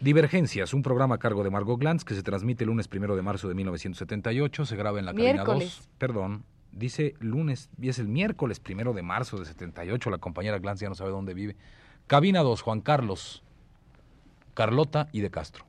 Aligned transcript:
Divergencias, 0.00 0.72
un 0.72 0.82
programa 0.82 1.16
a 1.16 1.18
cargo 1.18 1.44
de 1.44 1.50
Margot 1.50 1.78
Glantz 1.78 2.04
que 2.04 2.14
se 2.14 2.22
transmite 2.22 2.64
el 2.64 2.68
lunes 2.68 2.88
primero 2.88 3.16
de 3.16 3.22
marzo 3.22 3.48
de 3.48 3.54
1978, 3.54 4.64
se 4.64 4.76
graba 4.76 4.98
en 4.98 5.04
la 5.04 5.12
cabina 5.12 5.44
2. 5.44 5.88
Perdón, 5.98 6.44
dice 6.72 7.14
lunes, 7.20 7.68
y 7.78 7.90
es 7.90 7.98
el 7.98 8.08
miércoles 8.08 8.60
primero 8.60 8.94
de 8.94 9.02
marzo 9.02 9.38
de 9.38 9.44
78, 9.44 10.08
la 10.08 10.16
compañera 10.16 10.58
Glantz 10.58 10.80
ya 10.80 10.88
no 10.88 10.94
sabe 10.94 11.10
dónde 11.10 11.34
vive. 11.34 11.56
Cabina 12.06 12.40
2, 12.40 12.62
Juan 12.62 12.80
Carlos, 12.80 13.42
Carlota 14.54 15.08
y 15.12 15.20
de 15.20 15.30
Castro. 15.30 15.66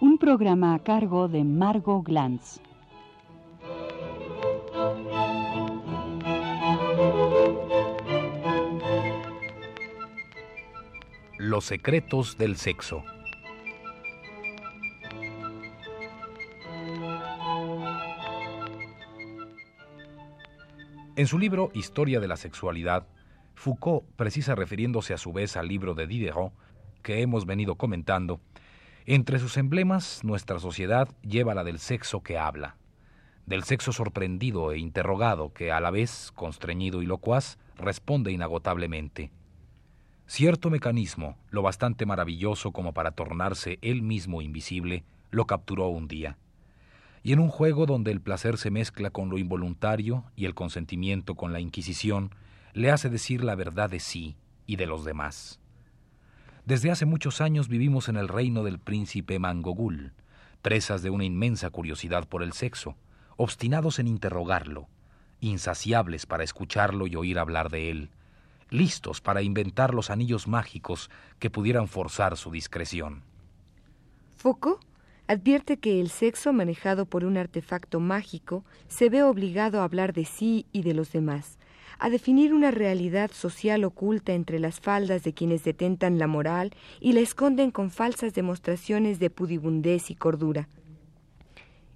Un 0.00 0.18
programa 0.18 0.74
a 0.74 0.78
cargo 0.78 1.28
de 1.28 1.44
Margot 1.44 2.04
Glantz. 2.04 2.60
Los 11.38 11.64
secretos 11.64 12.36
del 12.36 12.56
sexo. 12.56 13.02
En 21.16 21.28
su 21.28 21.38
libro 21.38 21.70
Historia 21.74 22.18
de 22.18 22.26
la 22.26 22.36
Sexualidad, 22.36 23.06
Foucault 23.54 24.04
precisa 24.16 24.56
refiriéndose 24.56 25.14
a 25.14 25.16
su 25.16 25.32
vez 25.32 25.56
al 25.56 25.68
libro 25.68 25.94
de 25.94 26.08
Diderot 26.08 26.52
que 27.02 27.22
hemos 27.22 27.46
venido 27.46 27.76
comentando, 27.76 28.40
entre 29.06 29.38
sus 29.38 29.56
emblemas 29.56 30.24
nuestra 30.24 30.58
sociedad 30.58 31.08
lleva 31.22 31.54
la 31.54 31.62
del 31.62 31.78
sexo 31.78 32.24
que 32.24 32.36
habla, 32.36 32.78
del 33.46 33.62
sexo 33.62 33.92
sorprendido 33.92 34.72
e 34.72 34.78
interrogado 34.78 35.52
que 35.52 35.70
a 35.70 35.78
la 35.78 35.92
vez, 35.92 36.32
constreñido 36.34 37.00
y 37.00 37.06
locuaz, 37.06 37.58
responde 37.76 38.32
inagotablemente. 38.32 39.30
Cierto 40.26 40.68
mecanismo, 40.68 41.36
lo 41.48 41.62
bastante 41.62 42.06
maravilloso 42.06 42.72
como 42.72 42.92
para 42.92 43.12
tornarse 43.12 43.78
él 43.82 44.02
mismo 44.02 44.42
invisible, 44.42 45.04
lo 45.30 45.46
capturó 45.46 45.86
un 45.88 46.08
día 46.08 46.38
y 47.24 47.32
en 47.32 47.40
un 47.40 47.48
juego 47.48 47.86
donde 47.86 48.12
el 48.12 48.20
placer 48.20 48.58
se 48.58 48.70
mezcla 48.70 49.10
con 49.10 49.30
lo 49.30 49.38
involuntario 49.38 50.24
y 50.36 50.44
el 50.44 50.54
consentimiento 50.54 51.34
con 51.34 51.54
la 51.54 51.58
inquisición, 51.58 52.34
le 52.74 52.90
hace 52.90 53.08
decir 53.08 53.42
la 53.42 53.54
verdad 53.54 53.88
de 53.88 53.98
sí 53.98 54.36
y 54.66 54.76
de 54.76 54.86
los 54.86 55.06
demás. 55.06 55.58
Desde 56.66 56.90
hace 56.90 57.06
muchos 57.06 57.40
años 57.40 57.68
vivimos 57.68 58.10
en 58.10 58.16
el 58.16 58.28
reino 58.28 58.62
del 58.62 58.78
príncipe 58.78 59.38
Mangogul, 59.38 60.12
presas 60.60 61.02
de 61.02 61.08
una 61.08 61.24
inmensa 61.24 61.70
curiosidad 61.70 62.28
por 62.28 62.42
el 62.42 62.52
sexo, 62.52 62.94
obstinados 63.38 63.98
en 63.98 64.06
interrogarlo, 64.06 64.86
insaciables 65.40 66.26
para 66.26 66.44
escucharlo 66.44 67.06
y 67.06 67.16
oír 67.16 67.38
hablar 67.38 67.70
de 67.70 67.90
él, 67.90 68.10
listos 68.68 69.22
para 69.22 69.40
inventar 69.40 69.94
los 69.94 70.10
anillos 70.10 70.46
mágicos 70.46 71.10
que 71.38 71.48
pudieran 71.48 71.88
forzar 71.88 72.36
su 72.36 72.50
discreción. 72.50 73.22
¿Foco? 74.36 74.78
Advierte 75.26 75.78
que 75.78 76.00
el 76.00 76.10
sexo 76.10 76.52
manejado 76.52 77.06
por 77.06 77.24
un 77.24 77.36
artefacto 77.36 78.00
mágico 78.00 78.64
se 78.88 79.08
ve 79.08 79.22
obligado 79.22 79.80
a 79.80 79.84
hablar 79.84 80.12
de 80.12 80.24
sí 80.24 80.66
y 80.72 80.82
de 80.82 80.94
los 80.94 81.12
demás, 81.12 81.58
a 81.98 82.10
definir 82.10 82.52
una 82.52 82.70
realidad 82.70 83.30
social 83.32 83.84
oculta 83.84 84.32
entre 84.32 84.58
las 84.58 84.80
faldas 84.80 85.22
de 85.22 85.32
quienes 85.32 85.64
detentan 85.64 86.18
la 86.18 86.26
moral 86.26 86.72
y 87.00 87.12
la 87.12 87.20
esconden 87.20 87.70
con 87.70 87.90
falsas 87.90 88.34
demostraciones 88.34 89.18
de 89.18 89.30
pudibundez 89.30 90.10
y 90.10 90.14
cordura. 90.14 90.68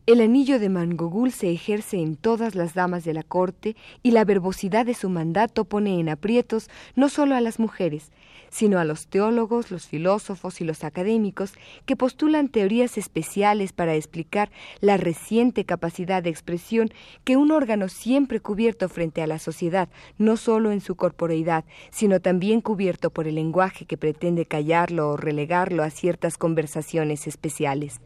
El 0.08 0.22
anillo 0.22 0.58
de 0.58 0.70
Mangogul 0.70 1.32
se 1.32 1.52
ejerce 1.52 1.98
en 1.98 2.16
todas 2.16 2.54
las 2.54 2.72
damas 2.72 3.04
de 3.04 3.12
la 3.12 3.22
corte 3.22 3.76
y 4.02 4.12
la 4.12 4.24
verbosidad 4.24 4.86
de 4.86 4.94
su 4.94 5.10
mandato 5.10 5.66
pone 5.66 6.00
en 6.00 6.08
aprietos 6.08 6.70
no 6.96 7.10
solo 7.10 7.34
a 7.34 7.42
las 7.42 7.58
mujeres, 7.58 8.10
sino 8.48 8.78
a 8.78 8.86
los 8.86 9.08
teólogos, 9.08 9.70
los 9.70 9.86
filósofos 9.86 10.62
y 10.62 10.64
los 10.64 10.82
académicos 10.82 11.52
que 11.84 11.94
postulan 11.94 12.48
teorías 12.48 12.96
especiales 12.96 13.74
para 13.74 13.96
explicar 13.96 14.50
la 14.80 14.96
reciente 14.96 15.66
capacidad 15.66 16.22
de 16.22 16.30
expresión 16.30 16.88
que 17.24 17.36
un 17.36 17.50
órgano 17.50 17.90
siempre 17.90 18.40
cubierto 18.40 18.88
frente 18.88 19.20
a 19.20 19.26
la 19.26 19.38
sociedad, 19.38 19.90
no 20.16 20.38
solo 20.38 20.72
en 20.72 20.80
su 20.80 20.96
corporeidad, 20.96 21.66
sino 21.90 22.18
también 22.18 22.62
cubierto 22.62 23.10
por 23.10 23.28
el 23.28 23.34
lenguaje 23.34 23.84
que 23.84 23.98
pretende 23.98 24.46
callarlo 24.46 25.10
o 25.10 25.16
relegarlo 25.18 25.82
a 25.82 25.90
ciertas 25.90 26.38
conversaciones 26.38 27.26
especiales. 27.26 28.00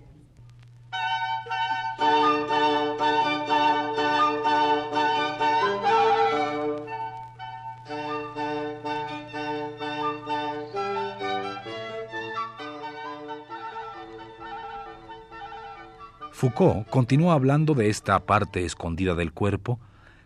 Foucault 16.53 16.87
continúa 16.91 17.33
hablando 17.33 17.73
de 17.73 17.89
esta 17.89 18.19
parte 18.27 18.67
escondida 18.67 19.15
del 19.15 19.33
cuerpo 19.33 19.81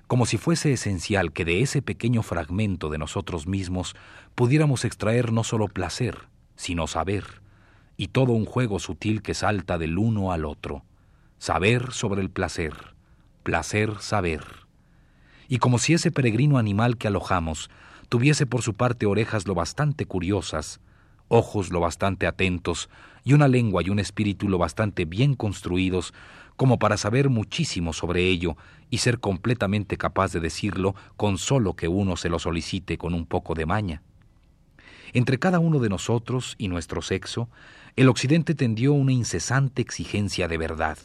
como 0.09 0.27
si 0.27 0.39
fuese 0.39 0.73
esencial 0.73 1.33
que 1.33 1.45
de 1.45 1.61
ese 1.63 1.83
pequeño 1.83 2.25
fragmento 2.25 2.89
de 2.89 2.99
nosotros 2.99 3.47
mismos 3.47 3.95
pudiéramos 4.35 4.85
extraer 4.85 5.33
no 5.33 5.45
solo 5.45 5.69
placer, 5.69 6.19
sino 6.57 6.89
saber, 6.89 7.43
y 7.97 8.09
todo 8.09 8.33
un 8.33 8.45
juego 8.45 8.81
sutil 8.81 9.23
que 9.23 9.35
salta 9.35 9.79
del 9.79 9.99
uno 9.99 10.33
al 10.33 10.47
otro, 10.47 10.83
saber 11.39 11.93
sobre 11.93 12.23
el 12.23 12.31
placer, 12.31 12.75
placer 13.45 13.95
saber. 14.01 14.43
Y 15.47 15.59
como 15.59 15.79
si 15.79 15.95
ese 15.95 16.11
peregrino 16.11 16.59
animal 16.59 16.97
que 16.97 17.07
alojamos 17.07 17.71
tuviese 18.09 18.47
por 18.47 18.63
su 18.63 18.75
parte 18.75 19.07
orejas 19.07 19.47
lo 19.47 19.55
bastante 19.55 20.07
curiosas, 20.07 20.81
ojos 21.29 21.71
lo 21.71 21.79
bastante 21.79 22.27
atentos 22.27 22.89
y 23.27 23.33
una 23.33 23.49
lengua 23.49 23.83
y 23.83 23.91
un 23.91 23.99
espíritu 23.99 24.49
lo 24.49 24.57
bastante 24.57 25.05
bien 25.05 25.35
construidos 25.35 26.15
como 26.55 26.79
para 26.79 26.97
saber 26.97 27.29
muchísimo 27.29 27.93
sobre 27.93 28.23
ello 28.29 28.57
y 28.89 28.99
ser 28.99 29.19
completamente 29.19 29.99
capaz 29.99 30.33
de 30.33 30.39
decirlo 30.39 30.95
con 31.17 31.37
solo 31.37 31.75
que 31.75 31.89
uno 31.89 32.17
se 32.17 32.29
lo 32.29 32.39
solicite 32.39 32.99
con 32.99 33.15
un 33.15 33.27
poco 33.27 33.55
de 33.55 33.67
maña. 33.67 34.01
Entre 35.13 35.41
cada 35.41 35.59
uno 35.59 35.81
de 35.81 35.89
nosotros 35.89 36.55
y 36.57 36.69
nuestro 36.69 37.03
sexo, 37.03 37.49
el 37.97 38.09
Occidente 38.09 38.55
tendió 38.55 38.93
una 38.93 39.13
incesante 39.13 39.83
exigencia 39.83 40.47
de 40.47 40.59
verdad. 40.59 40.97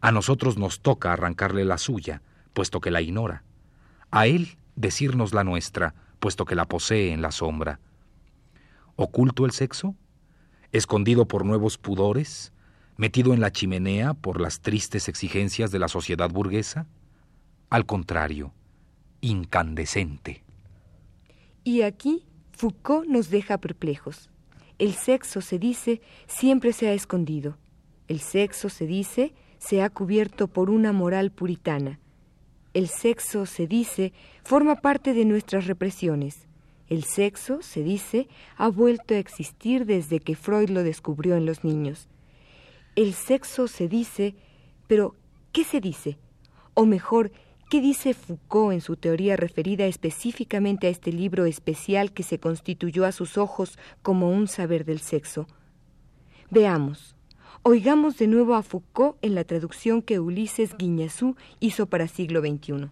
A 0.00 0.12
nosotros 0.12 0.56
nos 0.56 0.78
toca 0.78 1.12
arrancarle 1.12 1.64
la 1.64 1.78
suya, 1.78 2.22
puesto 2.52 2.80
que 2.80 2.92
la 2.92 3.02
ignora. 3.02 3.42
A 4.12 4.28
él 4.28 4.58
decirnos 4.76 5.34
la 5.34 5.42
nuestra, 5.42 5.92
puesto 6.20 6.44
que 6.44 6.54
la 6.54 6.66
posee 6.66 7.12
en 7.12 7.20
la 7.20 7.32
sombra. 7.32 7.80
¿Oculto 8.94 9.44
el 9.44 9.50
sexo? 9.50 9.96
¿Escondido 10.72 11.26
por 11.26 11.44
nuevos 11.44 11.78
pudores? 11.78 12.52
¿Metido 12.96 13.34
en 13.34 13.40
la 13.40 13.52
chimenea 13.52 14.14
por 14.14 14.40
las 14.40 14.60
tristes 14.60 15.08
exigencias 15.08 15.70
de 15.70 15.78
la 15.78 15.88
sociedad 15.88 16.30
burguesa? 16.30 16.86
Al 17.68 17.84
contrario, 17.84 18.52
incandescente. 19.20 20.42
Y 21.62 21.82
aquí 21.82 22.24
Foucault 22.52 23.08
nos 23.08 23.28
deja 23.28 23.58
perplejos. 23.58 24.30
El 24.78 24.94
sexo, 24.94 25.40
se 25.40 25.58
dice, 25.58 26.00
siempre 26.26 26.72
se 26.72 26.88
ha 26.88 26.92
escondido. 26.92 27.58
El 28.08 28.20
sexo, 28.20 28.68
se 28.68 28.86
dice, 28.86 29.34
se 29.58 29.82
ha 29.82 29.90
cubierto 29.90 30.48
por 30.48 30.70
una 30.70 30.92
moral 30.92 31.32
puritana. 31.32 31.98
El 32.72 32.88
sexo, 32.88 33.46
se 33.46 33.66
dice, 33.66 34.12
forma 34.44 34.76
parte 34.76 35.12
de 35.12 35.24
nuestras 35.24 35.66
represiones. 35.66 36.46
El 36.88 37.02
sexo, 37.04 37.62
se 37.62 37.82
dice, 37.82 38.28
ha 38.56 38.68
vuelto 38.68 39.14
a 39.14 39.18
existir 39.18 39.86
desde 39.86 40.20
que 40.20 40.36
Freud 40.36 40.70
lo 40.70 40.84
descubrió 40.84 41.36
en 41.36 41.44
los 41.44 41.64
niños. 41.64 42.08
El 42.94 43.12
sexo 43.12 43.66
se 43.66 43.88
dice, 43.88 44.36
pero 44.86 45.16
¿qué 45.52 45.64
se 45.64 45.80
dice? 45.80 46.16
O 46.74 46.86
mejor, 46.86 47.32
¿qué 47.70 47.80
dice 47.80 48.14
Foucault 48.14 48.72
en 48.72 48.80
su 48.80 48.96
teoría 48.96 49.36
referida 49.36 49.86
específicamente 49.86 50.86
a 50.86 50.90
este 50.90 51.12
libro 51.12 51.44
especial 51.44 52.12
que 52.12 52.22
se 52.22 52.38
constituyó 52.38 53.04
a 53.04 53.12
sus 53.12 53.36
ojos 53.36 53.78
como 54.02 54.30
un 54.30 54.46
saber 54.46 54.84
del 54.84 55.00
sexo? 55.00 55.48
Veamos. 56.50 57.16
Oigamos 57.62 58.16
de 58.16 58.28
nuevo 58.28 58.54
a 58.54 58.62
Foucault 58.62 59.16
en 59.22 59.34
la 59.34 59.42
traducción 59.42 60.02
que 60.02 60.20
Ulises 60.20 60.76
Guiñazú 60.76 61.34
hizo 61.58 61.86
para 61.86 62.06
siglo 62.06 62.40
XXI. 62.40 62.90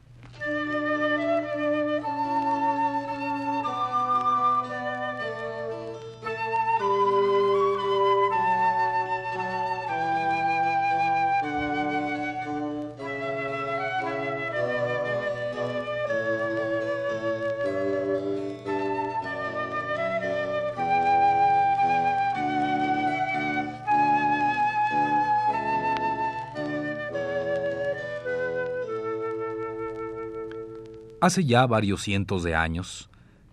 Hace 31.24 31.46
ya 31.46 31.64
varios 31.66 32.02
cientos 32.02 32.42
de 32.42 32.54
años, 32.54 33.08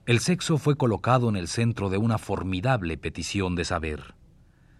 el 0.05 0.19
sexo 0.19 0.57
fue 0.57 0.75
colocado 0.75 1.29
en 1.29 1.37
el 1.37 1.47
centro 1.47 1.89
de 1.89 1.97
una 1.97 2.17
formidable 2.17 2.97
petición 2.97 3.55
de 3.55 3.63
saber. 3.63 4.13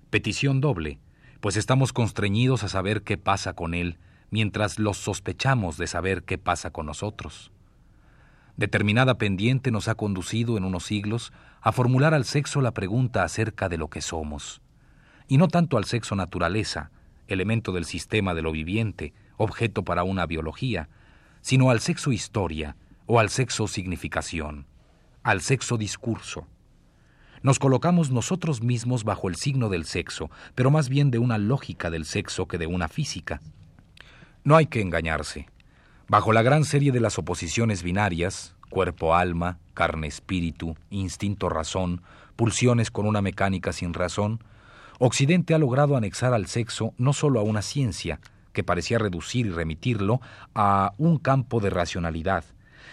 Petición 0.10 0.60
doble, 0.60 1.00
pues 1.40 1.56
estamos 1.56 1.94
constreñidos 1.94 2.66
a 2.66 2.68
saber 2.68 3.04
qué 3.04 3.18
pasa 3.18 3.54
con 3.54 3.74
él, 3.74 3.98
mientras 4.30 4.78
los 4.78 4.98
sospechamos 4.98 5.78
de 5.78 5.88
saber 5.88 6.24
qué 6.24 6.38
pasa 6.38 6.72
con 6.72 6.86
nosotros. 6.86 7.54
Determinada 8.58 9.18
pendiente 9.18 9.72
nos 9.72 9.88
ha 9.88 9.96
conducido 9.96 10.58
en 10.58 10.66
unos 10.66 10.84
siglos 10.84 11.32
a 11.62 11.72
formular 11.72 12.14
al 12.14 12.26
sexo 12.26 12.60
la 12.60 12.74
pregunta 12.74 13.24
acerca 13.24 13.70
de 13.70 13.78
lo 13.78 13.90
que 13.90 14.02
somos, 14.02 14.62
y 15.30 15.38
no 15.38 15.48
tanto 15.48 15.78
al 15.78 15.86
sexo 15.86 16.18
naturaleza, 16.18 16.92
elemento 17.30 17.72
del 17.72 17.86
sistema 17.86 18.34
de 18.34 18.42
lo 18.42 18.52
viviente, 18.52 19.14
objeto 19.38 19.86
para 19.86 20.04
una 20.04 20.26
biología, 20.26 20.90
sino 21.40 21.70
al 21.70 21.80
sexo 21.80 22.12
historia 22.12 22.76
o 23.06 23.20
al 23.20 23.30
sexo 23.30 23.68
significación, 23.68 24.66
al 25.24 25.42
sexo 25.42 25.78
discurso. 25.78 26.48
Nos 27.44 27.58
colocamos 27.58 28.12
nosotros 28.12 28.62
mismos 28.62 29.04
bajo 29.04 29.28
el 29.28 29.36
signo 29.36 29.70
del 29.70 29.86
sexo, 29.86 30.30
pero 30.54 30.70
más 30.70 30.90
bien 30.90 31.10
de 31.10 31.18
una 31.18 31.38
lógica 31.38 31.90
del 31.90 32.06
sexo 32.06 32.48
que 32.48 32.58
de 32.58 32.68
una 32.68 32.88
física. 32.88 33.42
No 34.44 34.56
hay 34.56 34.68
que 34.68 34.82
engañarse. 34.82 35.48
Bajo 36.08 36.34
la 36.34 36.44
gran 36.44 36.66
serie 36.66 36.92
de 36.92 37.00
las 37.00 37.18
oposiciones 37.18 37.84
binarias, 37.84 38.56
cuerpo-alma, 38.70 39.60
carne-espíritu, 39.74 40.76
instinto-razón, 40.90 42.02
pulsiones 42.36 42.92
con 42.92 43.08
una 43.08 43.22
mecánica 43.22 43.74
sin 43.74 43.94
razón, 43.94 44.44
Occidente 45.00 45.56
ha 45.56 45.58
logrado 45.58 45.98
anexar 45.98 46.34
al 46.34 46.46
sexo 46.46 46.94
no 46.98 47.14
solo 47.14 47.40
a 47.40 47.44
una 47.44 47.64
ciencia, 47.64 48.20
que 48.54 48.64
parecía 48.64 49.00
reducir 49.00 49.48
y 49.48 49.50
remitirlo 49.50 50.22
a 50.54 50.94
un 50.98 51.18
campo 51.18 51.60
de 51.60 51.72
racionalidad, 51.72 52.44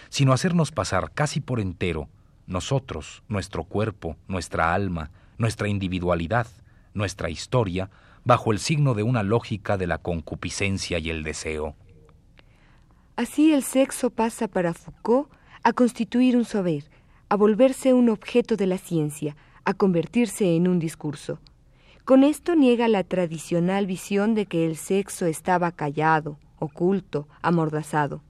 sino 0.09 0.33
hacernos 0.33 0.71
pasar 0.71 1.11
casi 1.13 1.39
por 1.39 1.59
entero 1.59 2.09
nosotros, 2.49 3.23
nuestro 3.27 3.63
cuerpo, 3.63 4.17
nuestra 4.27 4.73
alma, 4.73 5.11
nuestra 5.37 5.67
individualidad, 5.67 6.47
nuestra 6.93 7.29
historia, 7.29 7.89
bajo 8.25 8.51
el 8.51 8.59
signo 8.59 8.95
de 8.95 9.03
una 9.03 9.23
lógica 9.23 9.77
de 9.77 9.87
la 9.87 9.99
concupiscencia 9.99 10.99
y 10.99 11.09
el 11.09 11.23
deseo. 11.23 11.75
Así 13.15 13.53
el 13.53 13.63
sexo 13.63 14.09
pasa 14.09 14.47
para 14.47 14.73
Foucault 14.73 15.29
a 15.63 15.73
constituir 15.73 16.35
un 16.35 16.45
saber, 16.45 16.89
a 17.29 17.35
volverse 17.35 17.93
un 17.93 18.09
objeto 18.09 18.55
de 18.55 18.65
la 18.65 18.77
ciencia, 18.77 19.35
a 19.63 19.73
convertirse 19.73 20.55
en 20.55 20.67
un 20.67 20.79
discurso. 20.79 21.39
Con 22.03 22.23
esto 22.23 22.55
niega 22.55 22.87
la 22.87 23.03
tradicional 23.03 23.85
visión 23.85 24.33
de 24.33 24.47
que 24.47 24.65
el 24.65 24.77
sexo 24.77 25.27
estaba 25.27 25.71
callado, 25.71 26.39
oculto, 26.57 27.27
amordazado. 27.41 28.23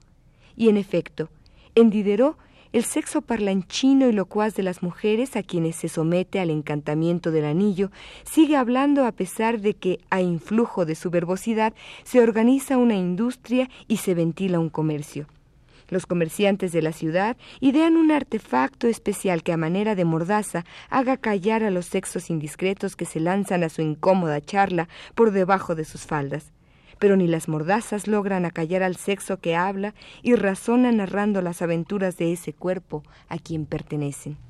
Y 0.56 0.68
en 0.68 0.76
efecto, 0.76 1.30
en 1.74 1.90
Diderot, 1.90 2.36
el 2.72 2.84
sexo 2.84 3.20
parlanchino 3.20 4.08
y 4.08 4.12
locuaz 4.12 4.54
de 4.54 4.62
las 4.62 4.80
mujeres 4.82 5.34
a 5.34 5.42
quienes 5.42 5.74
se 5.74 5.88
somete 5.88 6.38
al 6.38 6.50
encantamiento 6.50 7.32
del 7.32 7.44
anillo 7.44 7.90
sigue 8.22 8.56
hablando 8.56 9.04
a 9.06 9.12
pesar 9.12 9.60
de 9.60 9.74
que, 9.74 9.98
a 10.08 10.20
influjo 10.20 10.86
de 10.86 10.94
su 10.94 11.10
verbosidad, 11.10 11.74
se 12.04 12.20
organiza 12.20 12.76
una 12.76 12.94
industria 12.94 13.68
y 13.88 13.96
se 13.96 14.14
ventila 14.14 14.60
un 14.60 14.68
comercio. 14.68 15.26
Los 15.88 16.06
comerciantes 16.06 16.70
de 16.70 16.82
la 16.82 16.92
ciudad 16.92 17.36
idean 17.58 17.96
un 17.96 18.12
artefacto 18.12 18.86
especial 18.86 19.42
que 19.42 19.52
a 19.52 19.56
manera 19.56 19.96
de 19.96 20.04
mordaza 20.04 20.64
haga 20.88 21.16
callar 21.16 21.64
a 21.64 21.70
los 21.70 21.86
sexos 21.86 22.30
indiscretos 22.30 22.94
que 22.94 23.04
se 23.04 23.18
lanzan 23.18 23.64
a 23.64 23.68
su 23.68 23.82
incómoda 23.82 24.40
charla 24.40 24.88
por 25.16 25.32
debajo 25.32 25.74
de 25.74 25.84
sus 25.84 26.06
faldas. 26.06 26.52
Pero 27.00 27.16
ni 27.16 27.26
las 27.26 27.48
mordazas 27.48 28.06
logran 28.06 28.44
acallar 28.44 28.84
al 28.84 28.94
sexo 28.94 29.40
que 29.40 29.56
habla 29.56 29.94
y 30.22 30.36
razona 30.36 30.92
narrando 30.92 31.42
las 31.42 31.62
aventuras 31.62 32.16
de 32.16 32.32
ese 32.32 32.52
cuerpo 32.52 33.02
a 33.28 33.38
quien 33.38 33.66
pertenecen. 33.66 34.49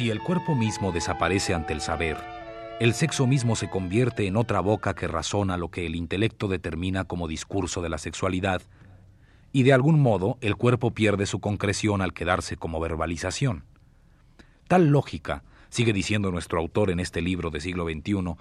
Si 0.00 0.08
el 0.08 0.20
cuerpo 0.20 0.54
mismo 0.54 0.92
desaparece 0.92 1.52
ante 1.52 1.74
el 1.74 1.82
saber, 1.82 2.16
el 2.80 2.94
sexo 2.94 3.26
mismo 3.26 3.54
se 3.54 3.68
convierte 3.68 4.26
en 4.26 4.38
otra 4.38 4.60
boca 4.60 4.94
que 4.94 5.06
razona 5.06 5.58
lo 5.58 5.70
que 5.70 5.84
el 5.84 5.94
intelecto 5.94 6.48
determina 6.48 7.04
como 7.04 7.28
discurso 7.28 7.82
de 7.82 7.90
la 7.90 7.98
sexualidad, 7.98 8.62
y 9.52 9.62
de 9.62 9.74
algún 9.74 10.00
modo 10.00 10.38
el 10.40 10.56
cuerpo 10.56 10.92
pierde 10.92 11.26
su 11.26 11.40
concreción 11.40 12.00
al 12.00 12.14
quedarse 12.14 12.56
como 12.56 12.80
verbalización. 12.80 13.64
Tal 14.68 14.86
lógica, 14.86 15.42
sigue 15.68 15.92
diciendo 15.92 16.30
nuestro 16.30 16.60
autor 16.60 16.88
en 16.90 16.98
este 16.98 17.20
libro 17.20 17.50
de 17.50 17.60
siglo 17.60 17.84
XXI, 17.84 18.36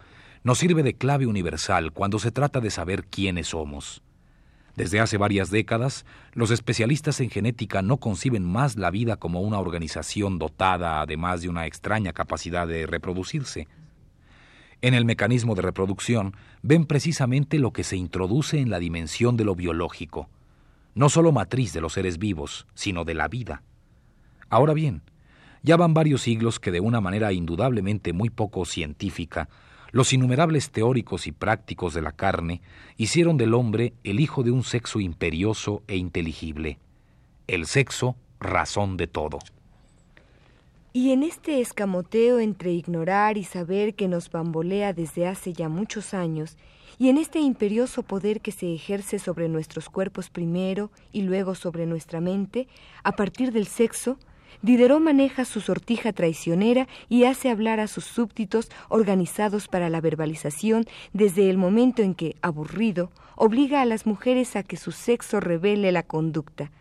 nos 0.45 0.57
sirve 0.57 0.81
de 0.81 0.93
clave 0.93 1.27
universal 1.27 1.91
cuando 1.91 2.19
se 2.19 2.31
trata 2.31 2.61
de 2.61 2.71
saber 2.71 3.03
quiénes 3.03 3.47
somos. 3.47 4.01
Desde 4.75 4.99
hace 4.99 5.17
varias 5.17 5.49
décadas, 5.51 6.05
los 6.33 6.51
especialistas 6.51 7.19
en 7.19 7.29
genética 7.29 7.81
no 7.81 7.97
conciben 7.97 8.43
más 8.43 8.75
la 8.75 8.91
vida 8.91 9.17
como 9.17 9.41
una 9.41 9.59
organización 9.59 10.39
dotada 10.39 11.01
además 11.01 11.41
de 11.41 11.49
una 11.49 11.65
extraña 11.65 12.13
capacidad 12.13 12.67
de 12.67 12.85
reproducirse. 12.85 13.67
En 14.81 14.93
el 14.93 15.03
mecanismo 15.03 15.55
de 15.55 15.61
reproducción 15.61 16.35
ven 16.61 16.85
precisamente 16.85 17.59
lo 17.59 17.73
que 17.73 17.83
se 17.83 17.97
introduce 17.97 18.59
en 18.59 18.69
la 18.69 18.79
dimensión 18.79 19.35
de 19.35 19.43
lo 19.43 19.55
biológico, 19.55 20.29
no 20.95 21.09
solo 21.09 21.31
matriz 21.31 21.73
de 21.73 21.81
los 21.81 21.93
seres 21.93 22.17
vivos, 22.17 22.65
sino 22.73 23.03
de 23.03 23.13
la 23.13 23.27
vida. 23.27 23.63
Ahora 24.49 24.73
bien, 24.73 25.01
ya 25.61 25.75
van 25.75 25.93
varios 25.93 26.21
siglos 26.21 26.59
que 26.59 26.71
de 26.71 26.79
una 26.79 27.01
manera 27.01 27.33
indudablemente 27.33 28.13
muy 28.13 28.29
poco 28.29 28.63
científica 28.65 29.49
los 29.91 30.13
innumerables 30.13 30.71
teóricos 30.71 31.27
y 31.27 31.31
prácticos 31.31 31.93
de 31.93 32.01
la 32.01 32.11
carne 32.11 32.61
hicieron 32.97 33.37
del 33.37 33.53
hombre 33.53 33.93
el 34.03 34.19
hijo 34.19 34.43
de 34.43 34.51
un 34.51 34.63
sexo 34.63 34.99
imperioso 34.99 35.83
e 35.87 35.97
inteligible, 35.97 36.79
el 37.47 37.65
sexo 37.65 38.15
razón 38.39 38.97
de 38.97 39.07
todo. 39.07 39.39
Y 40.91 41.11
en 41.11 41.23
este 41.23 41.61
escamoteo 41.61 42.39
entre 42.39 42.71
ignorar 42.71 43.37
y 43.37 43.43
saber 43.43 43.93
que 43.93 44.07
nos 44.07 44.31
bambolea 44.31 44.93
desde 44.93 45.27
hace 45.27 45.53
ya 45.53 45.69
muchos 45.69 46.13
años, 46.13 46.57
y 46.97 47.07
en 47.07 47.17
este 47.17 47.39
imperioso 47.39 48.03
poder 48.03 48.41
que 48.41 48.51
se 48.51 48.73
ejerce 48.73 49.19
sobre 49.19 49.47
nuestros 49.47 49.87
cuerpos 49.87 50.29
primero 50.29 50.91
y 51.13 51.21
luego 51.21 51.55
sobre 51.55 51.85
nuestra 51.85 52.19
mente, 52.19 52.67
a 53.03 53.13
partir 53.13 53.53
del 53.53 53.67
sexo, 53.67 54.17
Diderot 54.61 54.99
maneja 54.99 55.45
su 55.45 55.61
sortija 55.61 56.13
traicionera 56.13 56.87
y 57.07 57.23
hace 57.23 57.49
hablar 57.49 57.79
a 57.79 57.87
sus 57.87 58.03
súbditos 58.03 58.69
organizados 58.89 59.67
para 59.67 59.89
la 59.89 60.01
verbalización 60.01 60.85
desde 61.13 61.49
el 61.49 61.57
momento 61.57 62.01
en 62.01 62.13
que, 62.13 62.35
aburrido, 62.41 63.11
obliga 63.35 63.81
a 63.81 63.85
las 63.85 64.05
mujeres 64.05 64.55
a 64.55 64.63
que 64.63 64.77
su 64.77 64.91
sexo 64.91 65.39
revele 65.39 65.91
la 65.91 66.03
conducta, 66.03 66.71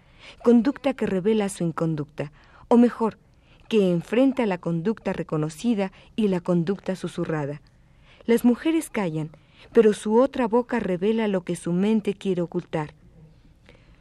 conducta 0.43 0.95
que 0.95 1.07
revela 1.07 1.49
su 1.49 1.65
inconducta, 1.65 2.33
o 2.69 2.77
mejor, 2.77 3.19
que 3.69 3.91
enfrenta 3.91 4.47
la 4.47 4.59
conducta 4.59 5.13
reconocida 5.13 5.93
y 6.17 6.29
la 6.29 6.41
conducta 6.41 6.97
susurrada. 6.97 7.61
Las 8.27 8.45
mujeres 8.45 8.91
callan, 8.91 9.31
pero 9.73 9.93
su 9.93 10.21
otra 10.21 10.49
boca 10.49 10.81
revela 10.81 11.29
lo 11.29 11.43
que 11.43 11.55
su 11.55 11.73
mente 11.73 12.15
quiere 12.15 12.43
ocultar. 12.43 12.95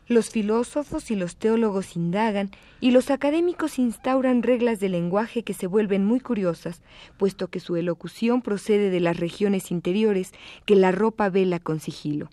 Los 0.09 0.29
filósofos 0.29 1.11
y 1.11 1.17
los 1.17 1.35
teólogos 1.35 1.97
indagan 1.97 2.49
y 2.79 2.91
los 2.91 3.11
académicos 3.11 3.77
instauran 3.77 4.41
reglas 4.41 4.79
de 4.79 4.87
lenguaje 4.87 5.43
que 5.43 5.53
se 5.53 5.67
vuelven 5.67 6.05
muy 6.05 6.21
curiosas, 6.21 6.81
puesto 7.17 7.49
que 7.49 7.59
su 7.59 7.75
elocución 7.75 8.41
procede 8.41 8.89
de 8.89 9.01
las 9.01 9.17
regiones 9.17 9.69
interiores 9.69 10.31
que 10.65 10.77
la 10.77 10.93
ropa 10.93 11.27
vela 11.29 11.59
con 11.59 11.81
sigilo. 11.81 12.29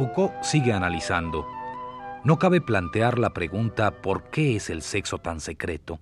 Foucault 0.00 0.32
sigue 0.42 0.72
analizando. 0.72 1.46
No 2.24 2.38
cabe 2.38 2.62
plantear 2.62 3.18
la 3.18 3.34
pregunta 3.34 4.00
¿por 4.00 4.30
qué 4.30 4.56
es 4.56 4.70
el 4.70 4.80
sexo 4.80 5.18
tan 5.18 5.40
secreto? 5.40 6.00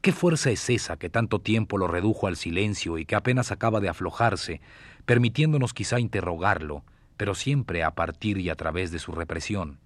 ¿Qué 0.00 0.12
fuerza 0.12 0.48
es 0.50 0.70
esa 0.70 0.96
que 0.96 1.10
tanto 1.10 1.38
tiempo 1.38 1.76
lo 1.76 1.86
redujo 1.86 2.28
al 2.28 2.36
silencio 2.36 2.96
y 2.96 3.04
que 3.04 3.16
apenas 3.16 3.52
acaba 3.52 3.80
de 3.80 3.90
aflojarse, 3.90 4.62
permitiéndonos 5.04 5.74
quizá 5.74 6.00
interrogarlo, 6.00 6.82
pero 7.18 7.34
siempre 7.34 7.84
a 7.84 7.90
partir 7.90 8.38
y 8.38 8.48
a 8.48 8.54
través 8.54 8.90
de 8.90 8.98
su 8.98 9.12
represión. 9.12 9.78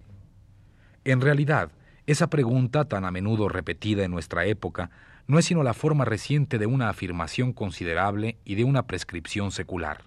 En 1.03 1.19
realidad, 1.19 1.71
esa 2.07 2.29
pregunta, 2.29 2.85
tan 2.85 3.03
a 3.03 3.11
menudo 3.11 3.49
repetida 3.49 4.05
en 4.05 4.11
nuestra 4.11 4.45
época, 4.45 4.91
no 5.27 5.39
es 5.39 5.43
sino 5.43 5.61
la 5.61 5.73
forma 5.73 6.05
reciente 6.05 6.57
de 6.57 6.67
una 6.67 6.87
afirmación 6.87 7.51
considerable 7.51 8.37
y 8.45 8.55
de 8.55 8.63
una 8.63 8.87
prescripción 8.87 9.51
secular. 9.51 10.05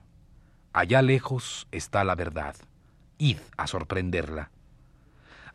Allá 0.73 1.03
lejos 1.03 1.69
está 1.73 2.05
la 2.05 2.15
verdad. 2.15 2.57
Id 3.19 3.39
a 3.57 3.67
sorprenderla. 3.67 4.51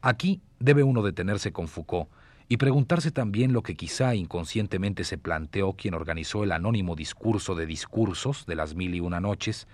Aquí 0.01 0.41
debe 0.59 0.83
uno 0.83 1.01
detenerse 1.01 1.51
con 1.51 1.67
Foucault 1.67 2.09
y 2.49 2.57
preguntarse 2.57 3.11
también 3.11 3.53
lo 3.53 3.63
que 3.63 3.75
quizá 3.75 4.15
inconscientemente 4.15 5.05
se 5.05 5.17
planteó 5.17 5.73
quien 5.73 5.93
organizó 5.93 6.43
el 6.43 6.51
anónimo 6.51 6.95
discurso 6.95 7.55
de 7.55 7.65
discursos 7.65 8.45
de 8.45 8.55
las 8.55 8.75
mil 8.75 8.93
y 8.93 8.99
una 8.99 9.21
noches, 9.21 9.67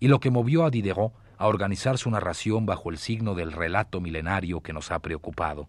y 0.00 0.08
lo 0.08 0.18
que 0.18 0.30
movió 0.30 0.64
a 0.64 0.70
Diderot 0.70 1.12
a 1.38 1.46
organizar 1.46 1.98
su 1.98 2.10
narración 2.10 2.64
bajo 2.64 2.90
el 2.90 2.98
signo 2.98 3.34
del 3.34 3.52
relato 3.52 4.00
milenario 4.00 4.62
que 4.62 4.72
nos 4.72 4.90
ha 4.90 4.98
preocupado. 5.00 5.68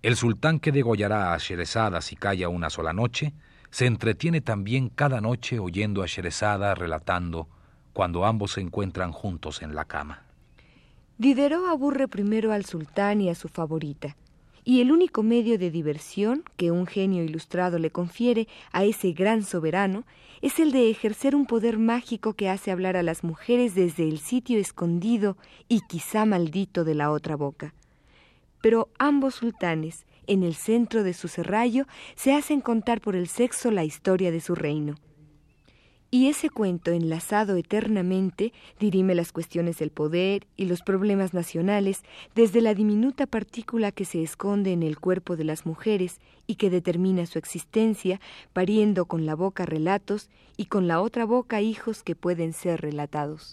El 0.00 0.16
sultán 0.16 0.60
que 0.60 0.72
degollará 0.72 1.34
a 1.34 1.38
Sherezada 1.38 2.00
si 2.00 2.16
calla 2.16 2.48
una 2.48 2.70
sola 2.70 2.92
noche, 2.92 3.34
se 3.70 3.86
entretiene 3.86 4.40
también 4.40 4.88
cada 4.88 5.20
noche 5.20 5.58
oyendo 5.58 6.02
a 6.02 6.06
Sherezada 6.06 6.74
relatando 6.74 7.48
cuando 7.92 8.24
ambos 8.24 8.52
se 8.52 8.60
encuentran 8.60 9.12
juntos 9.12 9.60
en 9.60 9.74
la 9.74 9.84
cama. 9.84 10.27
Diderot 11.18 11.66
aburre 11.68 12.08
primero 12.08 12.52
al 12.52 12.64
sultán 12.64 13.20
y 13.20 13.28
a 13.28 13.34
su 13.34 13.48
favorita, 13.48 14.16
y 14.64 14.80
el 14.80 14.92
único 14.92 15.22
medio 15.22 15.58
de 15.58 15.70
diversión 15.70 16.44
que 16.56 16.70
un 16.70 16.86
genio 16.86 17.24
ilustrado 17.24 17.78
le 17.78 17.90
confiere 17.90 18.48
a 18.72 18.84
ese 18.84 19.12
gran 19.12 19.42
soberano 19.42 20.04
es 20.42 20.58
el 20.60 20.72
de 20.72 20.90
ejercer 20.90 21.34
un 21.34 21.46
poder 21.46 21.78
mágico 21.78 22.34
que 22.34 22.48
hace 22.48 22.70
hablar 22.70 22.96
a 22.96 23.02
las 23.02 23.24
mujeres 23.24 23.74
desde 23.74 24.08
el 24.08 24.18
sitio 24.18 24.58
escondido 24.58 25.36
y 25.68 25.80
quizá 25.88 26.24
maldito 26.24 26.84
de 26.84 26.94
la 26.94 27.10
otra 27.10 27.36
boca 27.36 27.74
pero 28.60 28.88
ambos 28.98 29.36
sultanes, 29.36 30.04
en 30.26 30.42
el 30.42 30.54
centro 30.54 31.02
de 31.02 31.14
su 31.14 31.28
serrallo, 31.28 31.86
se 32.16 32.34
hacen 32.34 32.60
contar 32.60 33.00
por 33.00 33.16
el 33.16 33.28
sexo 33.28 33.70
la 33.70 33.84
historia 33.84 34.30
de 34.30 34.40
su 34.40 34.54
reino. 34.54 34.96
Y 36.10 36.28
ese 36.28 36.48
cuento, 36.48 36.90
enlazado 36.90 37.56
eternamente, 37.56 38.54
dirime 38.80 39.14
las 39.14 39.30
cuestiones 39.30 39.78
del 39.78 39.90
poder 39.90 40.46
y 40.56 40.64
los 40.64 40.80
problemas 40.80 41.34
nacionales 41.34 42.02
desde 42.34 42.62
la 42.62 42.72
diminuta 42.72 43.26
partícula 43.26 43.92
que 43.92 44.06
se 44.06 44.22
esconde 44.22 44.72
en 44.72 44.82
el 44.82 44.98
cuerpo 44.98 45.36
de 45.36 45.44
las 45.44 45.66
mujeres 45.66 46.18
y 46.46 46.54
que 46.54 46.70
determina 46.70 47.26
su 47.26 47.38
existencia, 47.38 48.22
pariendo 48.54 49.04
con 49.04 49.26
la 49.26 49.34
boca 49.34 49.66
relatos 49.66 50.30
y 50.56 50.66
con 50.66 50.88
la 50.88 51.02
otra 51.02 51.26
boca 51.26 51.60
hijos 51.60 52.02
que 52.02 52.16
pueden 52.16 52.54
ser 52.54 52.80
relatados. 52.80 53.52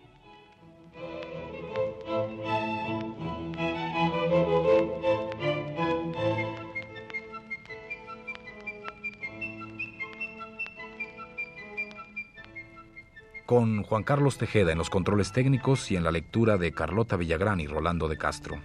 Con 13.51 13.83
Juan 13.83 14.03
Carlos 14.03 14.37
Tejeda 14.37 14.71
en 14.71 14.77
los 14.77 14.89
controles 14.89 15.33
técnicos 15.33 15.91
y 15.91 15.97
en 15.97 16.05
la 16.05 16.11
lectura 16.11 16.57
de 16.57 16.71
Carlota 16.71 17.17
Villagrán 17.17 17.59
y 17.59 17.67
Rolando 17.67 18.07
de 18.07 18.17
Castro. 18.17 18.61